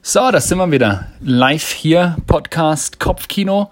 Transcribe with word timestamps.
So, 0.00 0.30
das 0.30 0.48
sind 0.48 0.58
wir 0.58 0.70
wieder. 0.70 1.08
Live 1.20 1.72
hier, 1.72 2.16
Podcast 2.26 3.00
Kopfkino. 3.00 3.70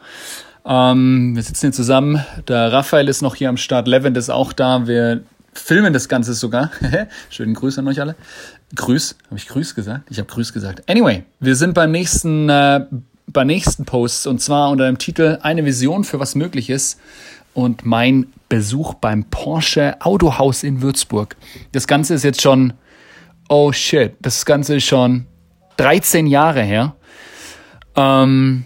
Ähm, 0.67 1.37
wir 1.37 1.42
sitzen 1.42 1.67
hier 1.67 1.72
zusammen. 1.72 2.25
Der 2.49 2.72
Raphael 2.72 3.08
ist 3.08 3.22
noch 3.22 3.36
hier 3.36 3.49
am 3.49 3.56
Start. 3.56 3.86
Levent 3.86 4.17
ist 4.17 4.28
auch 4.28 4.52
da. 4.52 4.89
Wir 4.89 5.23
filmen 5.54 5.92
das 5.92 6.08
Ganze 6.08 6.34
sogar. 6.34 6.73
Schönen 7.31 7.54
Grüß 7.54 7.78
an 7.78 7.86
euch 7.86 8.00
alle. 8.00 8.16
Grüß. 8.75 9.16
Habe 9.27 9.36
ich 9.36 9.46
Grüß 9.46 9.77
gesagt? 9.77 10.11
Ich 10.11 10.18
habe 10.18 10.29
Grüß 10.29 10.52
gesagt. 10.52 10.82
Anyway, 10.90 11.22
wir 11.39 11.54
sind 11.54 11.75
beim 11.75 11.93
nächsten, 11.93 12.50
äh, 12.50 12.84
beim 13.29 13.46
nächsten 13.46 13.84
Post 13.84 14.27
und 14.27 14.40
zwar 14.40 14.70
unter 14.70 14.86
dem 14.86 14.98
Titel 14.98 15.38
Eine 15.43 15.64
Vision 15.64 16.02
für 16.02 16.18
was 16.18 16.34
möglich 16.34 16.70
ist 16.70 16.98
und 17.54 17.86
mein 17.86 18.27
Besuch 18.48 18.95
beim 18.95 19.24
Porsche 19.24 19.96
Autohaus 20.00 20.64
in 20.64 20.82
Würzburg. 20.82 21.36
Das 21.70 21.86
Ganze 21.86 22.14
ist 22.14 22.24
jetzt 22.24 22.43
schon, 22.43 22.72
oh 23.48 23.70
shit, 23.70 24.14
das 24.20 24.45
Ganze 24.45 24.77
ist 24.77 24.84
schon 24.84 25.27
13 25.77 26.27
Jahre 26.27 26.62
her. 26.62 26.94
Ähm, 27.94 28.64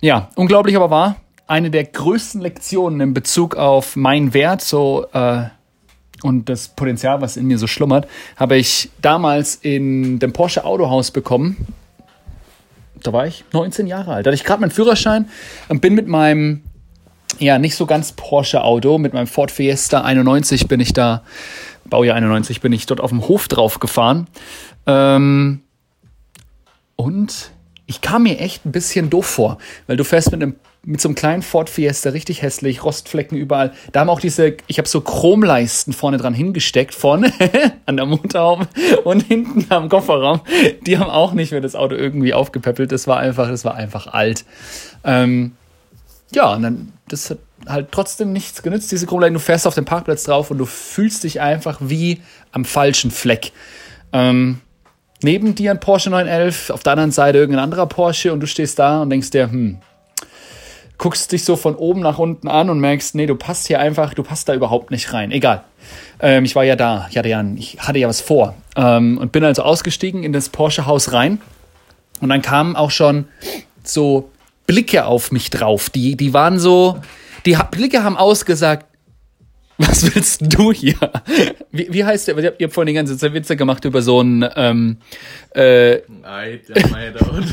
ja, 0.00 0.30
unglaublich 0.34 0.76
aber 0.76 0.90
wahr. 0.90 1.16
Eine 1.46 1.70
der 1.70 1.84
größten 1.84 2.40
Lektionen 2.40 3.00
in 3.00 3.14
Bezug 3.14 3.56
auf 3.56 3.96
meinen 3.96 4.34
Wert 4.34 4.62
so 4.62 5.06
äh, 5.12 5.44
und 6.22 6.48
das 6.48 6.68
Potenzial, 6.68 7.20
was 7.20 7.36
in 7.36 7.46
mir 7.46 7.58
so 7.58 7.66
schlummert, 7.66 8.06
habe 8.36 8.56
ich 8.56 8.90
damals 9.00 9.56
in 9.56 10.18
dem 10.18 10.32
Porsche 10.32 10.64
Autohaus 10.64 11.10
bekommen. 11.10 11.66
Da 13.02 13.12
war 13.12 13.26
ich 13.26 13.44
19 13.52 13.88
Jahre 13.88 14.14
alt. 14.14 14.26
Da 14.26 14.30
hatte 14.30 14.36
ich 14.36 14.44
gerade 14.44 14.60
meinen 14.60 14.70
Führerschein 14.70 15.28
und 15.68 15.80
bin 15.80 15.94
mit 15.94 16.06
meinem 16.06 16.62
ja 17.38 17.58
nicht 17.58 17.74
so 17.74 17.86
ganz 17.86 18.12
Porsche 18.12 18.62
Auto, 18.62 18.98
mit 18.98 19.14
meinem 19.14 19.26
Ford 19.26 19.50
Fiesta 19.50 20.02
91 20.02 20.68
bin 20.68 20.80
ich 20.80 20.92
da, 20.92 21.22
Baujahr 21.86 22.16
91, 22.16 22.60
bin 22.60 22.72
ich 22.72 22.86
dort 22.86 23.00
auf 23.00 23.10
dem 23.10 23.26
Hof 23.26 23.48
drauf 23.48 23.80
gefahren. 23.80 24.28
Ähm, 24.86 25.61
und 27.02 27.50
ich 27.86 28.00
kam 28.00 28.22
mir 28.22 28.38
echt 28.38 28.64
ein 28.64 28.72
bisschen 28.72 29.10
doof 29.10 29.26
vor, 29.26 29.58
weil 29.86 29.96
du 29.96 30.04
fährst 30.04 30.30
mit 30.30 30.42
einem 30.42 30.54
mit 30.84 31.00
so 31.00 31.08
einem 31.08 31.14
kleinen 31.14 31.42
Ford 31.42 31.70
Fiesta, 31.70 32.10
richtig 32.10 32.42
hässlich, 32.42 32.82
Rostflecken 32.82 33.38
überall. 33.38 33.72
Da 33.92 34.00
haben 34.00 34.08
auch 34.08 34.18
diese, 34.18 34.56
ich 34.66 34.78
habe 34.78 34.88
so 34.88 35.00
Chromleisten 35.00 35.92
vorne 35.92 36.16
dran 36.16 36.34
hingesteckt, 36.34 36.92
vorne 36.92 37.32
an 37.86 37.96
der 37.96 38.06
Motorhaube 38.06 38.66
und 39.04 39.20
hinten 39.20 39.66
am 39.68 39.88
Kofferraum. 39.88 40.40
Die 40.84 40.98
haben 40.98 41.08
auch 41.08 41.34
nicht 41.34 41.52
mehr 41.52 41.60
das 41.60 41.76
Auto 41.76 41.94
irgendwie 41.94 42.34
aufgepäppelt. 42.34 42.90
Das 42.90 43.06
war 43.06 43.18
einfach, 43.18 43.48
das 43.48 43.64
war 43.64 43.76
einfach 43.76 44.08
alt. 44.08 44.44
Ähm, 45.04 45.52
ja, 46.34 46.52
und 46.52 46.62
dann, 46.62 46.92
das 47.06 47.30
hat 47.30 47.38
halt 47.68 47.92
trotzdem 47.92 48.32
nichts 48.32 48.64
genützt, 48.64 48.90
diese 48.90 49.06
Chromleisten. 49.06 49.34
Du 49.34 49.40
fährst 49.40 49.68
auf 49.68 49.76
dem 49.76 49.84
Parkplatz 49.84 50.24
drauf 50.24 50.50
und 50.50 50.58
du 50.58 50.66
fühlst 50.66 51.22
dich 51.22 51.40
einfach 51.40 51.78
wie 51.80 52.22
am 52.50 52.64
falschen 52.64 53.12
Fleck. 53.12 53.52
Ähm, 54.12 54.58
neben 55.22 55.54
dir 55.54 55.70
ein 55.70 55.80
Porsche 55.80 56.10
911, 56.10 56.70
auf 56.70 56.82
der 56.82 56.92
anderen 56.92 57.12
Seite 57.12 57.38
irgendein 57.38 57.64
anderer 57.64 57.86
Porsche 57.86 58.32
und 58.32 58.40
du 58.40 58.46
stehst 58.46 58.78
da 58.78 59.02
und 59.02 59.10
denkst 59.10 59.30
dir, 59.30 59.50
hm, 59.50 59.78
guckst 60.98 61.32
dich 61.32 61.44
so 61.44 61.56
von 61.56 61.74
oben 61.74 62.00
nach 62.00 62.18
unten 62.18 62.48
an 62.48 62.70
und 62.70 62.78
merkst, 62.78 63.14
nee, 63.14 63.26
du 63.26 63.34
passt 63.34 63.66
hier 63.66 63.80
einfach, 63.80 64.14
du 64.14 64.22
passt 64.22 64.48
da 64.48 64.54
überhaupt 64.54 64.90
nicht 64.90 65.12
rein. 65.12 65.32
Egal. 65.32 65.64
Ähm, 66.20 66.44
ich 66.44 66.54
war 66.54 66.62
ja 66.62 66.76
da, 66.76 67.08
ich 67.10 67.18
hatte 67.18 67.28
ja, 67.28 67.44
ich 67.56 67.78
hatte 67.80 67.98
ja 67.98 68.08
was 68.08 68.20
vor 68.20 68.54
ähm, 68.76 69.18
und 69.18 69.32
bin 69.32 69.42
also 69.42 69.62
ausgestiegen 69.62 70.22
in 70.22 70.32
das 70.32 70.48
Porsche-Haus 70.48 71.12
rein 71.12 71.40
und 72.20 72.28
dann 72.28 72.40
kamen 72.40 72.76
auch 72.76 72.92
schon 72.92 73.26
so 73.82 74.30
Blicke 74.66 75.04
auf 75.04 75.32
mich 75.32 75.50
drauf. 75.50 75.90
Die, 75.90 76.16
die 76.16 76.32
waren 76.32 76.60
so, 76.60 77.00
die 77.46 77.58
Blicke 77.72 78.04
haben 78.04 78.16
ausgesagt, 78.16 78.86
was 79.88 80.14
willst 80.14 80.42
du 80.42 80.72
hier? 80.72 80.94
Wie, 81.70 81.88
wie 81.90 82.04
heißt 82.04 82.28
der? 82.28 82.38
Ihr 82.38 82.54
habt 82.62 82.72
vorhin 82.72 82.88
die 82.88 82.94
ganze 82.94 83.16
Zeit 83.16 83.32
Witze 83.34 83.56
gemacht 83.56 83.84
über 83.84 84.02
so 84.02 84.20
ein 84.20 84.48
ähm, 84.56 84.98
äh, 85.54 85.96
I'm 86.24 86.96
head 86.96 87.20
out. 87.22 87.44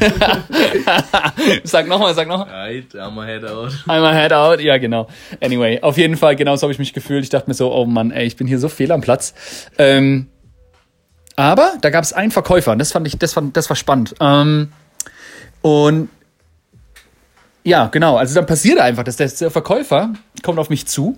sag 1.64 1.88
nochmal, 1.88 2.14
sag 2.14 2.28
nochmal. 2.28 2.48
I'm 2.48 3.20
a 3.20 3.26
head 3.26 3.46
out. 3.46 3.72
I'm 3.88 4.04
a 4.04 4.14
head 4.14 4.34
out, 4.34 4.62
ja 4.62 4.78
genau. 4.78 5.08
Anyway, 5.42 5.80
auf 5.82 5.98
jeden 5.98 6.18
Fall, 6.18 6.36
genau 6.36 6.56
so 6.56 6.64
habe 6.64 6.74
ich 6.74 6.80
mich 6.80 6.94
gefühlt. 6.94 7.24
Ich 7.24 7.30
dachte 7.30 7.50
mir 7.50 7.54
so, 7.54 7.74
oh 7.74 7.86
Mann, 7.86 8.12
ey, 8.12 8.26
ich 8.26 8.36
bin 8.36 8.48
hier 8.48 8.60
so 8.60 8.70
fehl 8.70 8.92
am 8.92 9.02
Platz. 9.02 9.34
Ähm, 9.78 10.28
aber 11.36 11.74
da 11.82 11.90
gab 11.90 12.04
es 12.04 12.12
einen 12.14 12.32
Verkäufer 12.32 12.74
und 12.74 12.80
das 12.80 12.92
fand 12.92 13.08
ich, 13.08 13.18
das 13.18 13.34
fand, 13.34 13.56
das 13.56 13.70
war 13.70 13.76
spannend. 13.76 14.16
Ähm, 14.20 14.74
und 15.62 16.10
ja, 17.64 17.88
genau, 17.88 18.18
also 18.18 18.36
dann 18.36 18.46
passiert 18.46 18.80
einfach, 18.80 19.04
dass 19.04 19.18
der 19.18 19.52
Verkäufer 19.52 20.14
kommt 20.44 20.60
auf 20.60 20.70
mich 20.70 20.88
zu 20.88 21.18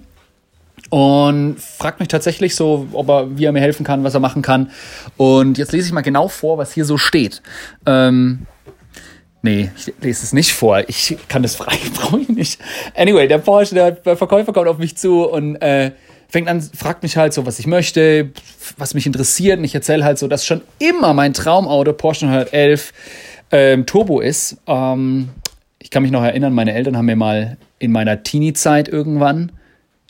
und 0.92 1.56
fragt 1.58 2.02
mich 2.02 2.10
tatsächlich 2.10 2.54
so, 2.54 2.86
ob 2.92 3.10
er, 3.10 3.38
wie 3.38 3.46
er 3.46 3.54
mir 3.54 3.62
helfen 3.62 3.86
kann, 3.86 4.04
was 4.04 4.14
er 4.14 4.20
machen 4.20 4.42
kann. 4.42 4.72
Und 5.16 5.58
jetzt 5.58 5.72
lese 5.72 5.88
ich 5.88 5.94
mal 5.94 6.02
genau 6.02 6.28
vor, 6.28 6.58
was 6.58 6.74
hier 6.74 6.84
so 6.84 6.98
steht. 6.98 7.42
Ähm, 7.86 8.46
nee, 9.42 9.72
ich 9.78 9.94
lese 10.02 10.26
es 10.26 10.34
nicht 10.34 10.52
vor. 10.52 10.84
Ich 10.90 11.18
kann 11.30 11.44
das 11.44 11.56
frei, 11.56 11.78
brauche 11.94 12.20
ich 12.20 12.28
nicht. 12.28 12.60
Anyway, 12.94 13.30
der 13.30 13.38
Porsche, 13.38 13.74
der 13.74 14.18
Verkäufer 14.18 14.52
kommt 14.52 14.68
auf 14.68 14.80
mich 14.80 14.98
zu 14.98 15.24
und 15.24 15.56
äh, 15.62 15.92
fängt 16.28 16.50
an, 16.50 16.62
fragt 16.62 17.04
mich 17.04 17.16
halt 17.16 17.32
so, 17.32 17.46
was 17.46 17.58
ich 17.58 17.68
möchte, 17.68 18.32
was 18.76 18.94
mich 18.94 19.06
interessiert. 19.06 19.60
Und 19.60 19.64
ich 19.64 19.74
erzähle 19.74 20.04
halt 20.04 20.20
so, 20.20 20.28
dass 20.28 20.46
schon 20.46 20.60
immer 20.78 21.14
mein 21.14 21.34
Traumauto 21.34 21.94
Porsche 21.94 22.26
911 22.26 22.92
ähm, 23.52 23.86
Turbo 23.86 24.20
ist. 24.20 24.58
Ähm, 24.68 25.30
ich 25.80 25.90
kann 25.90 26.04
mich 26.04 26.12
noch 26.12 26.24
erinnern, 26.24 26.54
meine 26.54 26.74
Eltern 26.74 26.98
haben 26.98 27.06
mir 27.06 27.16
mal 27.16 27.56
in 27.80 27.94
meiner 27.94 28.24
Teenie-Zeit 28.24 28.90
irgendwann 28.90 29.54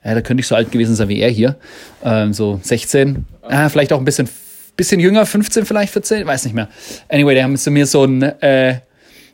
ja, 0.04 0.16
da 0.16 0.22
könnte 0.22 0.42
ich 0.42 0.48
so 0.48 0.56
alt 0.56 0.72
gewesen 0.72 0.96
sein 0.96 1.10
wie 1.10 1.20
er 1.20 1.30
hier. 1.30 1.56
Ähm, 2.04 2.34
so 2.34 2.60
16. 2.62 3.26
Ah, 3.44 3.70
vielleicht 3.70 3.94
auch 3.94 4.00
ein 4.00 4.06
bisschen, 4.06 4.28
bisschen 4.76 5.00
jünger, 5.00 5.26
15 5.26 5.66
vielleicht, 5.66 5.94
14, 5.94 6.26
weiß 6.26 6.46
nicht 6.46 6.54
mehr. 6.54 6.70
Anyway, 7.10 7.36
da 7.36 7.44
haben 7.44 7.56
sie 7.56 7.70
mir 7.70 7.86
so 7.86 8.04
ein, 8.06 8.22
äh, 8.22 8.80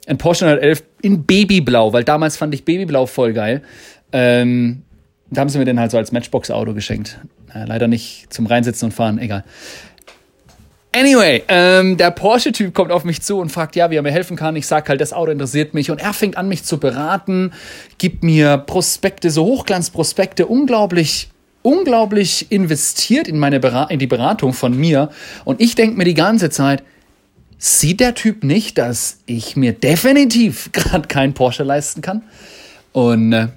ein 0.07 0.17
Porsche 0.17 0.45
911 0.45 0.83
in 1.01 1.23
Babyblau, 1.25 1.93
weil 1.93 2.03
damals 2.03 2.37
fand 2.37 2.53
ich 2.53 2.65
Babyblau 2.65 3.05
voll 3.05 3.33
geil. 3.33 3.61
Ähm, 4.11 4.83
da 5.29 5.41
haben 5.41 5.49
sie 5.49 5.57
mir 5.57 5.65
den 5.65 5.79
halt 5.79 5.91
so 5.91 5.97
als 5.97 6.11
Matchbox-Auto 6.11 6.73
geschenkt. 6.73 7.17
Äh, 7.53 7.65
leider 7.65 7.87
nicht 7.87 8.33
zum 8.33 8.45
Reinsitzen 8.45 8.87
und 8.87 8.91
Fahren, 8.91 9.19
egal. 9.19 9.43
Anyway, 10.97 11.43
ähm, 11.47 11.95
der 11.95 12.09
Porsche-Typ 12.09 12.73
kommt 12.73 12.91
auf 12.91 13.03
mich 13.03 13.21
zu 13.21 13.37
und 13.37 13.51
fragt, 13.51 13.75
ja, 13.75 13.91
wie 13.91 13.97
er 13.97 14.01
mir 14.01 14.11
helfen 14.11 14.35
kann. 14.35 14.55
Ich 14.55 14.65
sag 14.65 14.89
halt, 14.89 14.99
das 14.99 15.13
Auto 15.13 15.31
interessiert 15.31 15.75
mich. 15.75 15.91
Und 15.91 16.01
er 16.01 16.11
fängt 16.11 16.37
an, 16.37 16.49
mich 16.49 16.63
zu 16.63 16.79
beraten, 16.79 17.51
gibt 17.99 18.23
mir 18.23 18.57
Prospekte, 18.57 19.29
so 19.29 19.45
Hochglanzprospekte, 19.45 20.47
unglaublich, 20.47 21.29
unglaublich 21.61 22.51
investiert 22.51 23.27
in, 23.27 23.37
meine 23.37 23.61
in 23.91 23.99
die 23.99 24.07
Beratung 24.07 24.53
von 24.53 24.75
mir. 24.75 25.11
Und 25.45 25.61
ich 25.61 25.75
denke 25.75 25.97
mir 25.97 26.03
die 26.03 26.15
ganze 26.15 26.49
Zeit, 26.49 26.83
sieht 27.59 27.99
der 27.99 28.15
Typ 28.15 28.43
nicht, 28.43 28.79
dass 28.79 29.19
ich 29.27 29.55
mir 29.55 29.73
definitiv 29.73 30.71
gerade 30.73 31.07
keinen 31.07 31.35
Porsche 31.35 31.61
leisten 31.61 32.01
kann? 32.01 32.23
Und 32.91 33.33
äh, 33.33 33.49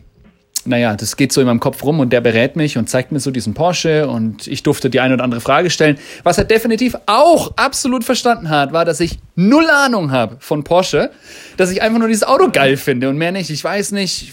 naja, 0.70 0.96
das 0.96 1.16
geht 1.16 1.32
so 1.32 1.40
in 1.40 1.46
meinem 1.46 1.60
Kopf 1.60 1.82
rum 1.82 2.00
und 2.00 2.12
der 2.12 2.20
berät 2.20 2.56
mich 2.56 2.78
und 2.78 2.88
zeigt 2.88 3.12
mir 3.12 3.20
so 3.20 3.30
diesen 3.30 3.54
Porsche 3.54 4.08
und 4.08 4.46
ich 4.46 4.62
durfte 4.62 4.88
die 4.88 5.00
eine 5.00 5.14
oder 5.14 5.24
andere 5.24 5.40
Frage 5.40 5.68
stellen. 5.68 5.98
Was 6.22 6.38
er 6.38 6.44
definitiv 6.44 6.96
auch 7.06 7.52
absolut 7.56 8.04
verstanden 8.04 8.48
hat, 8.48 8.72
war, 8.72 8.84
dass 8.84 9.00
ich 9.00 9.18
null 9.34 9.68
Ahnung 9.68 10.12
habe 10.12 10.36
von 10.38 10.64
Porsche, 10.64 11.10
dass 11.56 11.70
ich 11.70 11.82
einfach 11.82 11.98
nur 11.98 12.08
dieses 12.08 12.22
Auto 12.22 12.50
geil 12.50 12.76
finde 12.76 13.08
und 13.08 13.18
mehr 13.18 13.32
nicht. 13.32 13.50
Ich 13.50 13.62
weiß 13.62 13.92
nicht 13.92 14.32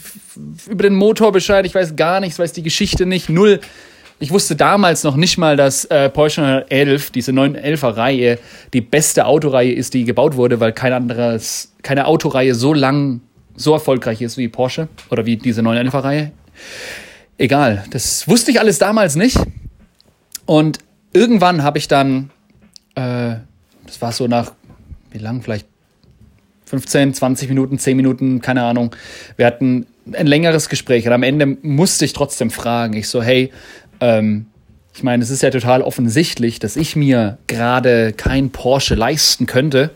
über 0.70 0.84
den 0.84 0.96
Motor 0.96 1.32
Bescheid, 1.32 1.66
ich 1.66 1.74
weiß 1.74 1.96
gar 1.96 2.20
nichts, 2.20 2.38
weiß 2.38 2.54
die 2.54 2.64
Geschichte 2.64 3.06
nicht, 3.06 3.30
null. 3.30 3.60
Ich 4.20 4.32
wusste 4.32 4.56
damals 4.56 5.04
noch 5.04 5.16
nicht 5.16 5.38
mal, 5.38 5.58
dass 5.58 5.86
äh, 5.86 6.10
Porsche 6.10 6.42
911, 6.42 7.12
diese 7.12 7.32
911er 7.32 7.98
Reihe, 7.98 8.40
die 8.74 8.82
beste 8.82 9.26
Autoreihe 9.26 9.74
ist, 9.74 9.94
die 9.94 10.06
gebaut 10.06 10.36
wurde, 10.36 10.60
weil 10.60 10.72
kein 10.72 10.94
anderes, 10.94 11.74
keine 11.84 12.06
Autoreihe 12.06 12.56
so 12.56 12.74
lang 12.74 13.22
so 13.58 13.74
erfolgreich 13.74 14.22
ist 14.22 14.38
wie 14.38 14.48
Porsche 14.48 14.88
oder 15.10 15.26
wie 15.26 15.36
diese 15.36 15.62
911-Reihe. 15.62 16.32
Egal, 17.38 17.84
das 17.90 18.28
wusste 18.28 18.52
ich 18.52 18.60
alles 18.60 18.78
damals 18.78 19.16
nicht. 19.16 19.38
Und 20.46 20.80
irgendwann 21.12 21.64
habe 21.64 21.78
ich 21.78 21.88
dann, 21.88 22.30
äh, 22.96 23.36
das 23.86 24.02
war 24.02 24.14
so 24.14 24.28
nach, 24.28 24.54
wie 25.12 25.18
lang, 25.18 25.42
vielleicht 25.42 25.68
15, 26.66 27.14
20 27.14 27.50
Minuten, 27.50 27.80
10 27.80 27.98
Minuten, 27.98 28.42
keine 28.42 28.64
Ahnung. 28.64 28.96
Wir 29.36 29.46
hatten 29.46 29.88
ein 30.14 30.28
längeres 30.28 30.70
Gespräch 30.70 31.06
und 31.06 31.14
am 31.14 31.24
Ende 31.24 31.58
musste 31.62 32.06
ich 32.06 32.14
trotzdem 32.14 32.52
fragen. 32.52 32.94
Ich 32.94 33.10
so, 33.10 33.22
hey, 33.22 33.52
ähm, 34.00 34.48
ich 34.94 35.04
meine, 35.04 35.24
es 35.24 35.30
ist 35.30 35.44
ja 35.44 35.50
total 35.50 35.82
offensichtlich, 35.82 36.60
dass 36.60 36.76
ich 36.76 36.96
mir 36.96 37.38
gerade 37.48 38.14
kein 38.14 38.50
Porsche 38.50 38.96
leisten 38.96 39.46
könnte 39.46 39.92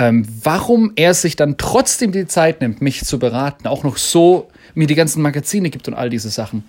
ähm, 0.00 0.26
warum 0.42 0.92
er 0.96 1.12
sich 1.12 1.36
dann 1.36 1.58
trotzdem 1.58 2.10
die 2.10 2.26
Zeit 2.26 2.62
nimmt, 2.62 2.80
mich 2.80 3.04
zu 3.04 3.18
beraten, 3.18 3.68
auch 3.68 3.84
noch 3.84 3.98
so 3.98 4.48
mir 4.72 4.86
die 4.86 4.94
ganzen 4.94 5.20
Magazine 5.20 5.68
gibt 5.68 5.88
und 5.88 5.94
all 5.94 6.08
diese 6.08 6.30
Sachen. 6.30 6.64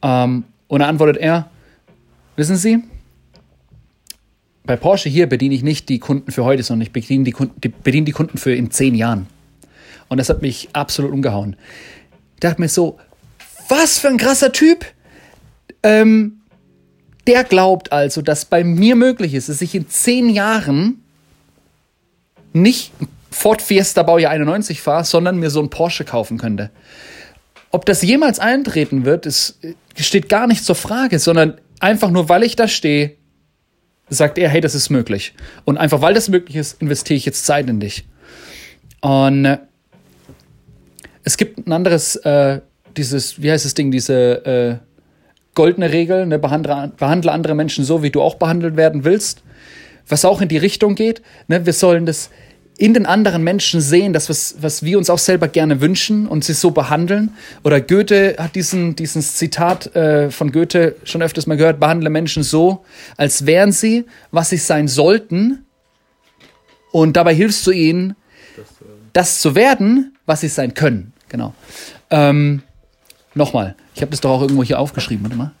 Ähm, 0.00 0.44
und 0.68 0.78
da 0.78 0.86
antwortet 0.86 1.16
er, 1.16 1.50
wissen 2.36 2.54
Sie, 2.54 2.78
bei 4.62 4.76
Porsche 4.76 5.08
hier 5.08 5.28
bediene 5.28 5.56
ich 5.56 5.64
nicht 5.64 5.88
die 5.88 5.98
Kunden 5.98 6.30
für 6.30 6.44
heute, 6.44 6.62
sondern 6.62 6.86
ich 6.86 6.92
bediene 6.92 7.24
die 7.24 7.32
Kunden, 7.32 7.60
die, 7.60 7.68
bediene 7.68 8.04
die 8.04 8.12
Kunden 8.12 8.38
für 8.38 8.54
in 8.54 8.70
zehn 8.70 8.94
Jahren. 8.94 9.26
Und 10.06 10.18
das 10.18 10.28
hat 10.28 10.40
mich 10.40 10.68
absolut 10.72 11.10
umgehauen. 11.10 11.56
Ich 12.34 12.40
dachte 12.42 12.60
mir 12.60 12.68
so, 12.68 12.96
was 13.68 13.98
für 13.98 14.06
ein 14.06 14.18
krasser 14.18 14.52
Typ. 14.52 14.86
Ähm, 15.82 16.42
der 17.26 17.42
glaubt 17.42 17.90
also, 17.90 18.22
dass 18.22 18.44
bei 18.44 18.62
mir 18.62 18.94
möglich 18.94 19.34
ist, 19.34 19.48
dass 19.48 19.62
ich 19.62 19.74
in 19.74 19.88
zehn 19.88 20.30
Jahren 20.30 21.01
nicht 22.52 22.92
Ford 23.30 23.62
Fiesta 23.62 24.02
Baujahr 24.02 24.32
91 24.32 24.80
fahre, 24.80 25.04
sondern 25.04 25.38
mir 25.38 25.50
so 25.50 25.60
ein 25.60 25.70
Porsche 25.70 26.04
kaufen 26.04 26.38
könnte. 26.38 26.70
Ob 27.70 27.86
das 27.86 28.02
jemals 28.02 28.38
eintreten 28.38 29.04
wird, 29.04 29.24
ist, 29.24 29.58
steht 29.96 30.28
gar 30.28 30.46
nicht 30.46 30.64
zur 30.64 30.74
Frage, 30.74 31.18
sondern 31.18 31.58
einfach 31.80 32.10
nur, 32.10 32.28
weil 32.28 32.42
ich 32.42 32.54
da 32.54 32.68
stehe, 32.68 33.16
sagt 34.10 34.36
er, 34.36 34.48
hey, 34.50 34.60
das 34.60 34.74
ist 34.74 34.90
möglich. 34.90 35.34
Und 35.64 35.78
einfach 35.78 36.02
weil 36.02 36.12
das 36.14 36.28
möglich 36.28 36.56
ist, 36.56 36.82
investiere 36.82 37.16
ich 37.16 37.24
jetzt 37.24 37.46
Zeit 37.46 37.68
in 37.68 37.80
dich. 37.80 38.04
Und 39.00 39.46
äh, 39.46 39.58
es 41.24 41.36
gibt 41.36 41.66
ein 41.66 41.72
anderes, 41.72 42.16
äh, 42.16 42.60
dieses, 42.96 43.40
wie 43.40 43.50
heißt 43.50 43.64
das 43.64 43.74
Ding, 43.74 43.90
diese 43.90 44.44
äh, 44.44 44.76
goldene 45.54 45.92
Regel, 45.92 46.26
ne, 46.26 46.38
behandle, 46.38 46.92
behandle 46.96 47.32
andere 47.32 47.54
Menschen 47.54 47.84
so, 47.84 48.02
wie 48.02 48.10
du 48.10 48.20
auch 48.20 48.34
behandelt 48.34 48.76
werden 48.76 49.04
willst, 49.04 49.42
was 50.08 50.24
auch 50.24 50.40
in 50.40 50.48
die 50.48 50.56
Richtung 50.58 50.94
geht. 50.94 51.22
Ne, 51.48 51.66
wir 51.66 51.72
sollen 51.72 52.06
das 52.06 52.30
in 52.78 52.94
den 52.94 53.06
anderen 53.06 53.44
Menschen 53.44 53.80
sehen, 53.80 54.12
das, 54.12 54.28
was, 54.28 54.56
was 54.60 54.82
wir 54.82 54.98
uns 54.98 55.10
auch 55.10 55.18
selber 55.18 55.46
gerne 55.46 55.80
wünschen 55.80 56.26
und 56.26 56.42
sie 56.44 56.54
so 56.54 56.70
behandeln. 56.70 57.32
Oder 57.62 57.80
Goethe 57.80 58.36
hat 58.38 58.54
diesen, 58.54 58.96
dieses 58.96 59.36
Zitat 59.36 59.94
äh, 59.94 60.30
von 60.30 60.52
Goethe 60.52 60.96
schon 61.04 61.22
öfters 61.22 61.46
mal 61.46 61.56
gehört, 61.56 61.78
behandle 61.78 62.10
Menschen 62.10 62.42
so, 62.42 62.84
als 63.16 63.46
wären 63.46 63.72
sie, 63.72 64.06
was 64.30 64.50
sie 64.50 64.56
sein 64.56 64.88
sollten. 64.88 65.64
Und 66.90 67.16
dabei 67.16 67.34
hilfst 67.34 67.66
du 67.66 67.70
ihnen, 67.70 68.16
das 69.12 69.40
zu 69.40 69.54
werden, 69.54 70.16
was 70.26 70.40
sie 70.40 70.48
sein 70.48 70.74
können. 70.74 71.12
Genau. 71.28 71.54
Ähm, 72.10 72.62
Nochmal, 73.34 73.76
ich 73.94 74.02
habe 74.02 74.10
das 74.10 74.20
doch 74.20 74.30
auch 74.30 74.42
irgendwo 74.42 74.62
hier 74.62 74.78
aufgeschrieben. 74.78 75.24
Warte 75.24 75.36
mal. 75.36 75.52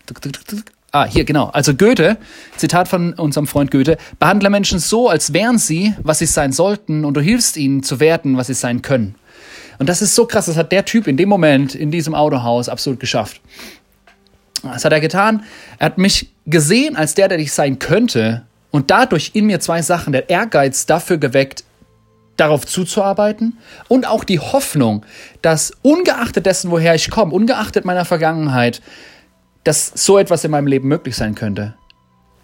Ah, 0.94 1.06
hier, 1.06 1.24
genau. 1.24 1.46
Also 1.46 1.74
Goethe, 1.74 2.18
Zitat 2.58 2.86
von 2.86 3.14
unserem 3.14 3.46
Freund 3.46 3.70
Goethe, 3.70 3.96
behandle 4.18 4.50
Menschen 4.50 4.78
so, 4.78 5.08
als 5.08 5.32
wären 5.32 5.56
sie, 5.56 5.94
was 6.02 6.18
sie 6.18 6.26
sein 6.26 6.52
sollten, 6.52 7.06
und 7.06 7.14
du 7.14 7.22
hilfst 7.22 7.56
ihnen 7.56 7.82
zu 7.82 7.98
werden, 7.98 8.36
was 8.36 8.48
sie 8.48 8.54
sein 8.54 8.82
können. 8.82 9.14
Und 9.78 9.88
das 9.88 10.02
ist 10.02 10.14
so 10.14 10.26
krass, 10.26 10.46
das 10.46 10.58
hat 10.58 10.70
der 10.70 10.84
Typ 10.84 11.06
in 11.06 11.16
dem 11.16 11.30
Moment 11.30 11.74
in 11.74 11.90
diesem 11.90 12.14
Autohaus 12.14 12.68
absolut 12.68 13.00
geschafft. 13.00 13.40
Was 14.62 14.84
hat 14.84 14.92
er 14.92 15.00
getan? 15.00 15.44
Er 15.78 15.86
hat 15.86 15.96
mich 15.96 16.30
gesehen 16.44 16.94
als 16.94 17.14
der, 17.14 17.28
der 17.28 17.38
ich 17.38 17.52
sein 17.52 17.78
könnte, 17.78 18.42
und 18.70 18.90
dadurch 18.90 19.30
in 19.32 19.46
mir 19.46 19.60
zwei 19.60 19.80
Sachen, 19.80 20.12
der 20.12 20.28
Ehrgeiz 20.28 20.84
dafür 20.84 21.16
geweckt, 21.16 21.64
darauf 22.36 22.66
zuzuarbeiten 22.66 23.58
und 23.88 24.06
auch 24.06 24.24
die 24.24 24.40
Hoffnung, 24.40 25.04
dass 25.42 25.72
ungeachtet 25.82 26.46
dessen, 26.46 26.70
woher 26.70 26.94
ich 26.94 27.10
komme, 27.10 27.32
ungeachtet 27.32 27.84
meiner 27.84 28.04
Vergangenheit, 28.04 28.80
dass 29.64 29.92
so 29.94 30.18
etwas 30.18 30.44
in 30.44 30.50
meinem 30.50 30.66
Leben 30.66 30.88
möglich 30.88 31.16
sein 31.16 31.34
könnte. 31.34 31.74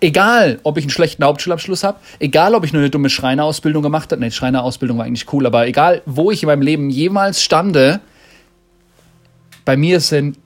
Egal, 0.01 0.61
ob 0.63 0.79
ich 0.79 0.85
einen 0.85 0.91
schlechten 0.91 1.25
Hauptschulabschluss 1.25 1.83
habe, 1.83 1.99
egal, 2.21 2.55
ob 2.55 2.65
ich 2.65 2.73
nur 2.73 2.81
eine 2.81 2.91
dumme 2.91 3.11
Schreinerausbildung 3.11 3.83
gemacht 3.83 4.13
habe, 4.13 4.21
ne, 4.21 4.31
Schreinerausbildung 4.31 4.99
war 4.99 5.05
eigentlich 5.05 5.33
cool, 5.33 5.45
aber 5.45 5.67
egal, 5.67 6.03
wo 6.07 6.31
ich 6.31 6.43
in 6.43 6.47
meinem 6.47 6.63
Leben 6.63 6.89
jemals 6.89 7.43
stande, 7.43 8.01
bei 9.65 9.77
mir 9.77 9.99
sind 10.01 10.39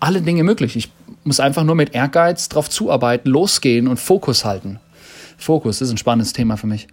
alle 0.00 0.20
Dinge 0.20 0.42
möglich. 0.42 0.76
Ich 0.76 0.90
muss 1.24 1.40
einfach 1.40 1.62
nur 1.62 1.76
mit 1.76 1.94
Ehrgeiz 1.94 2.48
drauf 2.48 2.68
zuarbeiten, 2.68 3.30
losgehen 3.30 3.86
und 3.86 3.98
Fokus 3.98 4.44
halten. 4.44 4.80
Fokus 5.38 5.80
ist 5.80 5.90
ein 5.90 5.96
spannendes 5.96 6.32
Thema 6.32 6.56
für 6.56 6.66
mich. 6.66 6.88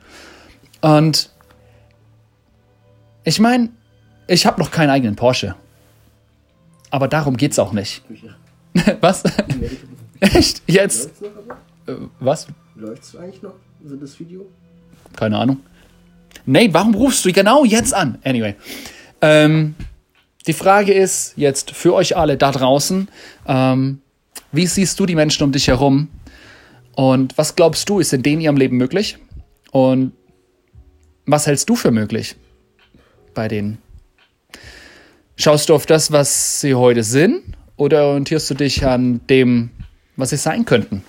Und 0.82 1.30
ich 3.24 3.40
meine, 3.40 3.70
ich 4.28 4.46
habe 4.46 4.62
noch 4.62 4.72
keinen 4.72 4.90
eigenen 4.90 5.16
Porsche. 5.16 5.56
Aber 6.92 7.08
darum 7.08 7.38
geht's 7.38 7.58
auch 7.58 7.74
nicht. 7.74 8.04
Was? 9.02 9.24
Echt? 10.20 10.62
Jetzt? 10.68 11.12
Äh, 11.86 11.94
was? 12.20 12.48
Läuft's 12.76 13.16
eigentlich 13.16 13.42
noch? 13.42 13.56
Also 13.84 13.96
das 13.98 14.20
Video? 14.20 14.46
Keine 15.16 15.38
Ahnung. 15.38 15.60
Nate, 16.46 16.74
warum 16.74 16.96
rufst 16.96 17.26
du 17.26 17.32
genau 17.32 17.66
jetzt 17.66 17.94
an? 17.94 18.18
Anyway. 18.24 18.56
Ähm, 19.22 19.76
die 20.48 20.54
Frage 20.54 20.94
ist 20.94 21.34
jetzt 21.36 21.72
für 21.72 21.94
euch 21.94 22.18
alle 22.18 22.38
da 22.38 22.52
draußen, 22.52 23.08
ähm, 23.48 24.02
wie 24.52 24.68
siehst 24.68 25.00
du 25.00 25.06
die 25.06 25.16
Menschen 25.16 25.44
um 25.44 25.52
dich 25.52 25.68
herum? 25.68 26.10
Und 26.96 27.38
was 27.38 27.56
glaubst 27.56 27.90
du, 27.90 28.00
ist 28.00 28.14
in 28.14 28.24
denen 28.24 28.42
ihrem 28.42 28.58
Leben 28.58 28.78
möglich? 28.78 29.18
Und 29.72 30.14
was 31.26 31.48
hältst 31.48 31.70
du 31.70 31.76
für 31.76 31.92
möglich 31.92 32.36
bei 33.34 33.48
denen? 33.48 33.80
Schaust 35.36 35.70
du 35.70 35.76
auf 35.76 35.86
das, 35.86 36.12
was 36.12 36.62
sie 36.62 36.76
heute 36.76 37.04
sind? 37.04 37.44
Oder 37.84 38.06
orientierst 38.06 38.50
du 38.50 38.54
dich 38.54 38.86
an 38.86 39.20
dem, 39.30 39.70
was 40.16 40.30
sie 40.30 40.38
sein 40.38 40.64
könnten? 40.64 41.04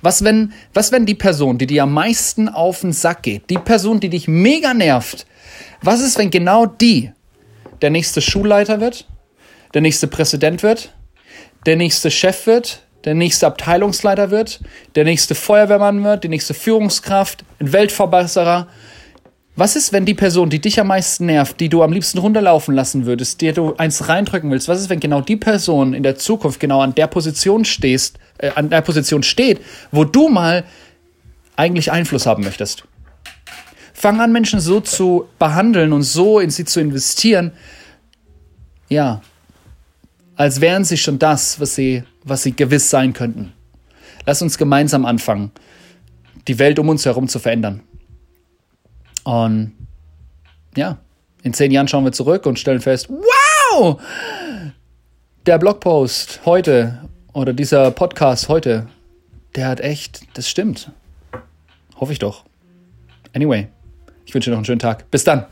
Was 0.00 0.22
wenn, 0.22 0.52
was 0.74 0.92
wenn 0.92 1.06
die 1.06 1.16
Person, 1.16 1.58
die 1.58 1.66
dir 1.66 1.82
am 1.82 1.92
meisten 1.92 2.48
auf 2.48 2.82
den 2.82 2.92
Sack 2.92 3.24
geht, 3.24 3.50
die 3.50 3.58
Person, 3.58 3.98
die 3.98 4.10
dich 4.10 4.28
mega 4.28 4.74
nervt, 4.74 5.26
was 5.82 6.02
ist, 6.02 6.18
wenn 6.18 6.30
genau 6.30 6.66
die 6.66 7.10
der 7.82 7.90
nächste 7.90 8.20
Schulleiter 8.20 8.80
wird, 8.80 9.08
der 9.74 9.80
nächste 9.80 10.06
Präsident 10.06 10.62
wird, 10.62 10.94
der 11.66 11.74
nächste 11.74 12.12
Chef 12.12 12.46
wird, 12.46 12.82
der 13.04 13.14
nächste 13.14 13.48
Abteilungsleiter 13.48 14.30
wird, 14.30 14.60
der 14.94 15.02
nächste 15.02 15.34
Feuerwehrmann 15.34 16.04
wird, 16.04 16.22
die 16.22 16.28
nächste 16.28 16.54
Führungskraft, 16.54 17.42
ein 17.58 17.72
Weltverbesserer, 17.72 18.68
was 19.58 19.74
ist, 19.74 19.92
wenn 19.92 20.04
die 20.04 20.14
Person, 20.14 20.50
die 20.50 20.60
dich 20.60 20.78
am 20.78 20.86
meisten 20.86 21.26
nervt, 21.26 21.58
die 21.58 21.68
du 21.68 21.82
am 21.82 21.92
liebsten 21.92 22.18
runterlaufen 22.18 22.76
lassen 22.76 23.06
würdest, 23.06 23.40
dir 23.40 23.52
du 23.52 23.74
eins 23.74 24.08
reindrücken 24.08 24.52
willst, 24.52 24.68
was 24.68 24.80
ist, 24.80 24.88
wenn 24.88 25.00
genau 25.00 25.20
die 25.20 25.36
Person 25.36 25.94
in 25.94 26.04
der 26.04 26.16
Zukunft 26.16 26.60
genau 26.60 26.80
an 26.80 26.94
der 26.94 27.08
Position 27.08 27.64
stehst, 27.64 28.20
äh, 28.38 28.50
an 28.54 28.70
der 28.70 28.82
Position 28.82 29.24
steht, 29.24 29.60
wo 29.90 30.04
du 30.04 30.28
mal 30.28 30.64
eigentlich 31.56 31.90
Einfluss 31.90 32.24
haben 32.24 32.44
möchtest? 32.44 32.84
Fang 33.94 34.20
an, 34.20 34.30
Menschen 34.30 34.60
so 34.60 34.80
zu 34.80 35.28
behandeln 35.40 35.92
und 35.92 36.02
so 36.04 36.38
in 36.38 36.50
sie 36.50 36.64
zu 36.64 36.78
investieren, 36.78 37.50
ja, 38.88 39.22
als 40.36 40.60
wären 40.60 40.84
sie 40.84 40.96
schon 40.96 41.18
das, 41.18 41.58
was 41.58 41.74
sie, 41.74 42.04
was 42.22 42.44
sie 42.44 42.54
gewiss 42.54 42.90
sein 42.90 43.12
könnten. 43.12 43.52
Lass 44.24 44.40
uns 44.40 44.56
gemeinsam 44.56 45.04
anfangen, 45.04 45.50
die 46.46 46.60
Welt 46.60 46.78
um 46.78 46.88
uns 46.88 47.04
herum 47.04 47.26
zu 47.26 47.40
verändern. 47.40 47.82
Und 49.28 49.72
ja, 50.74 50.96
in 51.42 51.52
zehn 51.52 51.70
Jahren 51.70 51.86
schauen 51.86 52.02
wir 52.02 52.12
zurück 52.12 52.46
und 52.46 52.58
stellen 52.58 52.80
fest, 52.80 53.10
wow, 53.10 54.00
der 55.44 55.58
Blogpost 55.58 56.40
heute 56.46 57.06
oder 57.34 57.52
dieser 57.52 57.90
Podcast 57.90 58.48
heute, 58.48 58.86
der 59.54 59.68
hat 59.68 59.80
echt, 59.80 60.22
das 60.32 60.48
stimmt. 60.48 60.92
Hoffe 62.00 62.14
ich 62.14 62.18
doch. 62.18 62.46
Anyway, 63.34 63.68
ich 64.24 64.32
wünsche 64.32 64.48
dir 64.48 64.52
noch 64.52 64.60
einen 64.60 64.64
schönen 64.64 64.78
Tag. 64.78 65.10
Bis 65.10 65.24
dann. 65.24 65.44